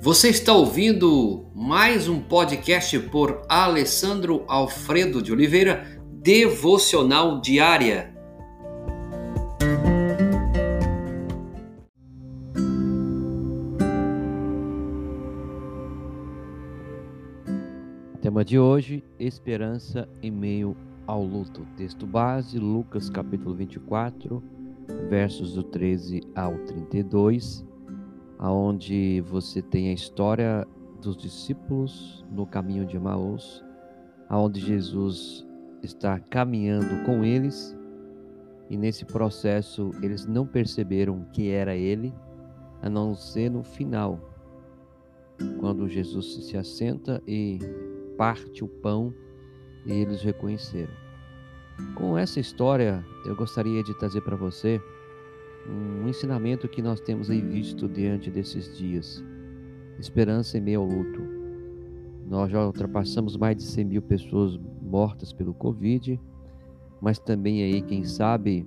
[0.00, 8.14] Você está ouvindo mais um podcast por Alessandro Alfredo de Oliveira, Devocional Diária.
[18.22, 20.76] Tema de hoje: Esperança em meio
[21.08, 21.66] ao luto.
[21.76, 24.40] Texto base: Lucas capítulo 24,
[25.10, 27.66] versos do 13 ao 32
[28.38, 30.66] aonde você tem a história
[31.02, 33.64] dos discípulos no caminho de Emaús,
[34.28, 35.46] aonde Jesus
[35.82, 37.76] está caminhando com eles
[38.70, 42.14] e nesse processo eles não perceberam que era ele,
[42.82, 44.20] a não ser no final,
[45.58, 47.58] quando Jesus se assenta e
[48.16, 49.12] parte o pão
[49.86, 50.92] e eles reconheceram.
[51.94, 54.80] Com essa história, eu gostaria de trazer para você
[55.68, 59.22] um ensinamento que nós temos aí visto diante desses dias.
[59.98, 61.20] Esperança em meio ao luto.
[62.26, 66.20] Nós já ultrapassamos mais de 100 mil pessoas mortas pelo Covid,
[67.00, 68.66] mas também aí, quem sabe,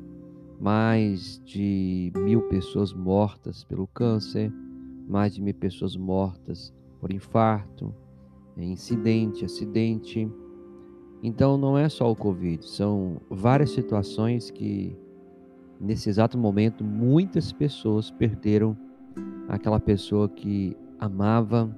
[0.60, 4.52] mais de mil pessoas mortas pelo câncer,
[5.08, 7.94] mais de mil pessoas mortas por infarto,
[8.58, 10.30] incidente, acidente.
[11.24, 14.96] Então não é só o Covid, são várias situações que
[15.82, 18.78] nesse exato momento, muitas pessoas perderam
[19.50, 21.70] aquela pessoa que amava,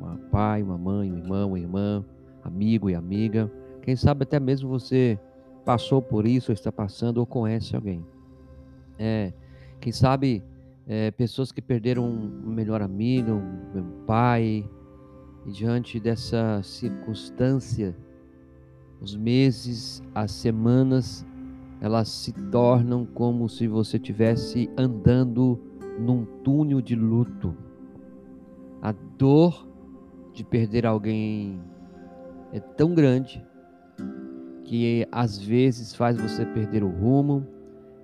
[0.00, 2.04] um pai, uma mãe, um irmão, uma irmã,
[2.44, 3.50] amigo e amiga.
[3.82, 5.18] Quem sabe até mesmo você
[5.64, 8.04] passou por isso, ou está passando, ou conhece alguém.
[8.98, 9.32] É,
[9.80, 10.42] quem sabe
[10.86, 14.68] é, pessoas que perderam um melhor amigo, um pai,
[15.44, 17.96] e diante dessa circunstância,
[19.00, 21.26] os meses, as semanas
[21.82, 25.60] elas se tornam como se você estivesse andando
[25.98, 27.56] num túnel de luto.
[28.80, 29.68] A dor
[30.32, 31.60] de perder alguém
[32.52, 33.44] é tão grande
[34.64, 37.44] que às vezes faz você perder o rumo,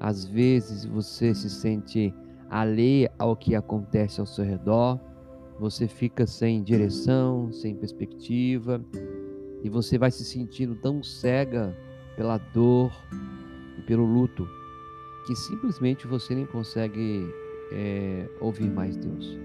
[0.00, 2.12] às vezes você se sente
[2.50, 4.98] alheio ao que acontece ao seu redor,
[5.56, 8.84] você fica sem direção, sem perspectiva,
[9.62, 11.76] e você vai se sentindo tão cega
[12.16, 12.90] pela dor,
[13.88, 14.46] pelo luto,
[15.26, 17.26] que simplesmente você nem consegue
[17.72, 19.38] é, ouvir mais Deus.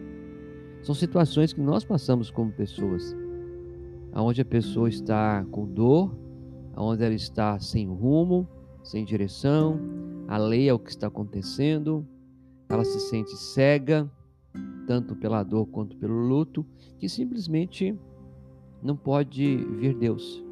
[0.82, 3.16] São situações que nós passamos como pessoas,
[4.12, 6.14] aonde a pessoa está com dor,
[6.76, 8.46] aonde ela está sem rumo,
[8.84, 9.80] sem direção,
[10.28, 12.06] alheia ao que está acontecendo,
[12.68, 14.12] ela se sente cega,
[14.86, 16.66] tanto pela dor quanto pelo luto,
[17.00, 17.98] que simplesmente
[18.82, 20.44] não pode ver Deus.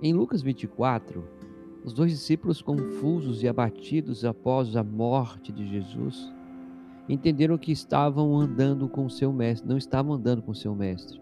[0.00, 1.41] Em Lucas 24,
[1.84, 6.32] os dois discípulos, confusos e abatidos após a morte de Jesus,
[7.08, 11.20] entenderam que estavam andando com seu mestre, não estavam andando com seu mestre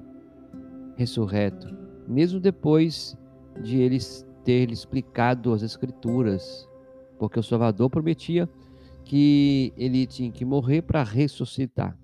[0.97, 1.75] ressurreto,
[2.07, 3.17] mesmo depois
[3.63, 6.69] de eles ter explicado as escrituras,
[7.19, 8.49] porque o Salvador prometia
[9.05, 11.97] que ele tinha que morrer para ressuscitar.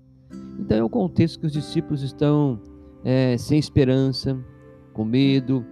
[0.59, 2.59] Então é o contexto que os discípulos estão
[3.03, 4.37] é, sem esperança,
[4.93, 5.63] com medo,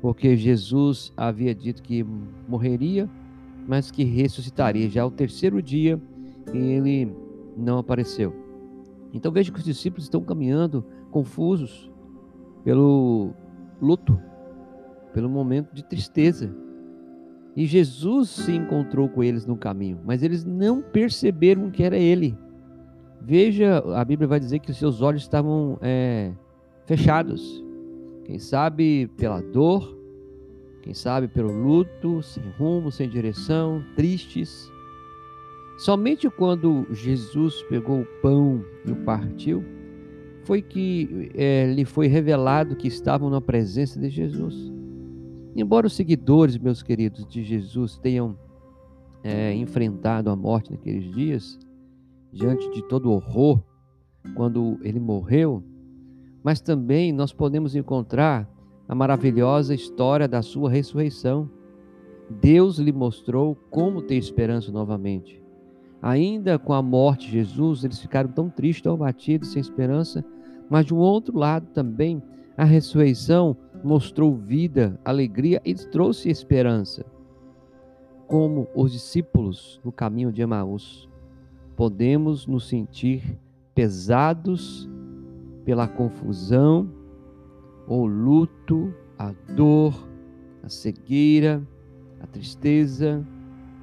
[0.00, 2.04] porque Jesus havia dito que
[2.48, 3.08] morreria,
[3.66, 6.00] mas que ressuscitaria já o terceiro dia
[6.52, 7.14] e ele
[7.56, 8.34] não apareceu.
[9.12, 11.90] Então veja que os discípulos estão caminhando confusos
[12.64, 13.32] pelo
[13.80, 14.18] luto,
[15.12, 16.54] pelo momento de tristeza.
[17.56, 22.38] E Jesus se encontrou com eles no caminho, mas eles não perceberam que era ele.
[23.20, 26.32] Veja, a Bíblia vai dizer que os seus olhos estavam é,
[26.86, 27.62] fechados.
[28.30, 29.98] Quem sabe pela dor,
[30.82, 34.70] quem sabe pelo luto, sem rumo, sem direção, tristes.
[35.78, 39.64] Somente quando Jesus pegou o pão e o partiu,
[40.44, 44.54] foi que é, lhe foi revelado que estavam na presença de Jesus.
[45.56, 48.38] Embora os seguidores, meus queridos, de Jesus tenham
[49.24, 51.58] é, enfrentado a morte naqueles dias,
[52.32, 53.60] diante de todo o horror,
[54.36, 55.64] quando ele morreu,
[56.42, 58.48] mas também nós podemos encontrar
[58.88, 61.48] a maravilhosa história da sua ressurreição.
[62.28, 65.40] Deus lhe mostrou como ter esperança novamente.
[66.02, 70.24] Ainda com a morte de Jesus, eles ficaram tão tristes, tão abatidos, sem esperança,
[70.68, 72.22] mas de um outro lado também,
[72.56, 77.04] a ressurreição mostrou vida, alegria e trouxe esperança.
[78.26, 81.08] Como os discípulos no caminho de Emaús,
[81.76, 83.38] podemos nos sentir
[83.74, 84.88] pesados
[85.64, 86.88] pela confusão,
[87.86, 89.94] o luto, a dor,
[90.62, 91.62] a cegueira,
[92.20, 93.26] a tristeza,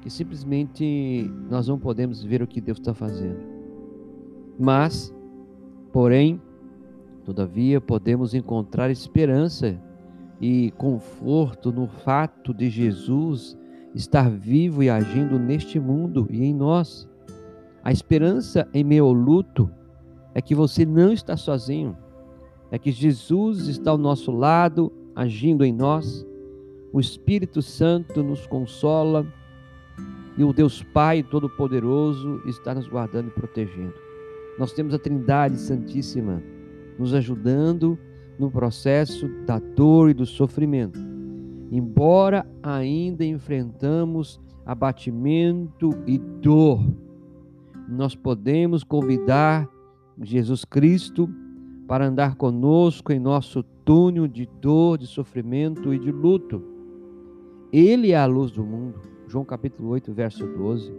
[0.00, 3.40] que simplesmente nós não podemos ver o que Deus está fazendo.
[4.58, 5.14] Mas,
[5.92, 6.40] porém,
[7.28, 9.78] Todavia, podemos encontrar esperança
[10.40, 13.54] e conforto no fato de Jesus
[13.94, 17.06] estar vivo e agindo neste mundo e em nós.
[17.84, 19.70] A esperança em ao luto
[20.34, 21.96] é que você não está sozinho,
[22.70, 26.26] é que Jesus está ao nosso lado, agindo em nós.
[26.92, 29.26] O Espírito Santo nos consola
[30.36, 33.94] e o Deus Pai Todo-Poderoso está nos guardando e protegendo.
[34.58, 36.42] Nós temos a Trindade Santíssima
[36.98, 37.98] nos ajudando
[38.38, 40.98] no processo da dor e do sofrimento.
[41.70, 46.80] Embora ainda enfrentamos abatimento e dor,
[47.88, 49.68] nós podemos convidar
[50.22, 51.28] Jesus Cristo
[51.86, 56.62] para andar conosco em nosso túnel de dor, de sofrimento e de luto.
[57.72, 59.00] Ele é a luz do mundo.
[59.26, 60.92] João capítulo 8, verso 12.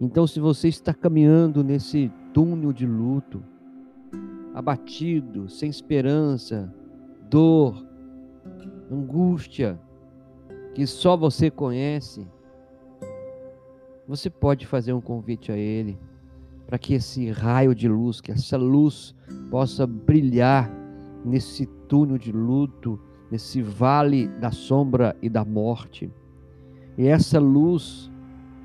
[0.00, 3.42] Então, se você está caminhando nesse túnel de luto,
[4.54, 6.72] abatido, sem esperança,
[7.28, 7.84] dor,
[8.90, 9.80] angústia,
[10.74, 12.26] que só você conhece,
[14.06, 15.98] você pode fazer um convite a Ele
[16.68, 19.14] para que esse raio de luz, que essa luz
[19.50, 20.70] possa brilhar
[21.24, 23.00] nesse túnel de luto,
[23.30, 26.12] nesse vale da sombra e da morte.
[26.98, 28.10] E essa luz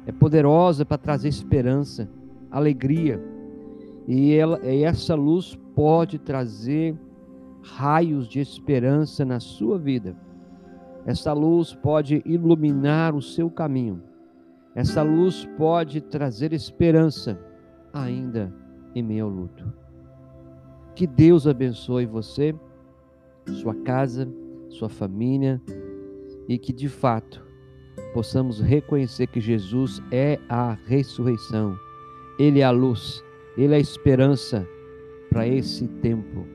[0.06, 2.10] é poderosa para trazer esperança,
[2.52, 3.24] alegria.
[4.06, 7.00] E, ela, e essa luz pode trazer
[7.62, 10.14] raios de esperança na sua vida.
[11.06, 14.04] Essa luz pode iluminar o seu caminho.
[14.76, 17.53] Essa luz pode trazer esperança
[17.94, 18.54] ainda
[18.96, 19.72] em meio ao luto.
[20.96, 22.54] Que Deus abençoe você,
[23.62, 24.28] sua casa,
[24.70, 25.62] sua família
[26.48, 27.46] e que de fato
[28.14, 31.78] possamos reconhecer que Jesus é a ressurreição,
[32.40, 33.24] Ele é a luz,
[33.58, 34.68] Ele é a esperança
[35.30, 36.46] para esse tempo,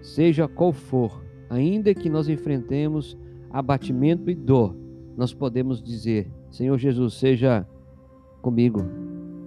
[0.00, 3.16] seja qual for, ainda que nós enfrentemos
[3.50, 4.74] abatimento e dor,
[5.16, 7.66] nós podemos dizer: Senhor Jesus, seja
[8.40, 8.80] comigo,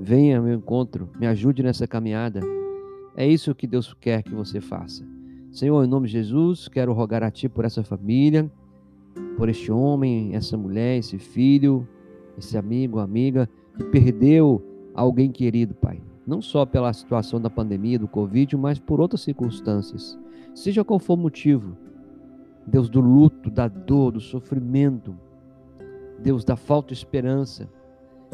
[0.06, 2.42] venha ao meu encontro, me ajude nessa caminhada.
[3.18, 5.06] É isso que Deus quer que você faça.
[5.52, 8.52] Senhor, em nome de Jesus, quero rogar a Ti por essa família,
[9.38, 11.88] por este homem, essa mulher, esse filho,
[12.38, 14.64] esse amigo, amiga que perdeu
[14.94, 20.18] alguém querido, Pai não só pela situação da pandemia, do Covid, mas por outras circunstâncias.
[20.54, 21.78] Seja qual for o motivo,
[22.66, 25.16] Deus do luto, da dor, do sofrimento,
[26.20, 27.70] Deus da falta de esperança,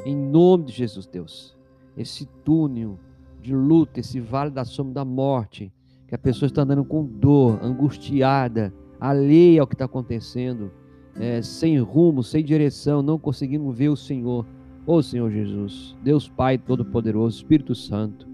[0.05, 1.57] em nome de Jesus, Deus,
[2.01, 2.99] esse túnel
[3.41, 5.71] de luta, esse vale da sombra da morte,
[6.07, 10.71] que a pessoa está andando com dor, angustiada, alheia ao que está acontecendo,
[11.15, 14.45] é, sem rumo, sem direção, não conseguindo ver o Senhor.
[14.85, 18.27] Ó oh, Senhor Jesus, Deus Pai Todo-Poderoso, Espírito Santo,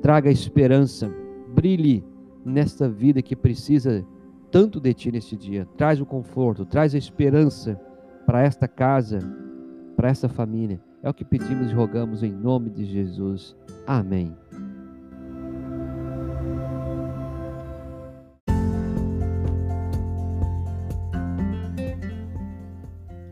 [0.00, 1.10] traga esperança,
[1.54, 2.04] brilhe
[2.44, 4.04] nesta vida que precisa
[4.50, 5.66] tanto de Ti neste dia.
[5.76, 7.80] Traz o conforto, traz a esperança
[8.26, 9.18] para esta casa,
[9.96, 10.80] para esta família.
[11.02, 13.56] É o que pedimos e rogamos em nome de Jesus.
[13.84, 14.36] Amém.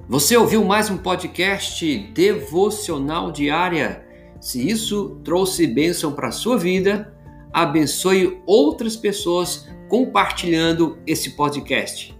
[0.09, 4.05] Você ouviu mais um podcast devocional diária?
[4.41, 7.15] Se isso trouxe bênção para a sua vida,
[7.53, 12.20] abençoe outras pessoas compartilhando esse podcast.